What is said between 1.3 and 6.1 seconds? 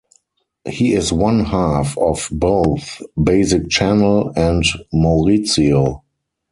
half of both Basic Channel and Maurizio.